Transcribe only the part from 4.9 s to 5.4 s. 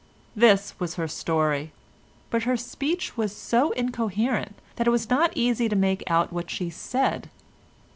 not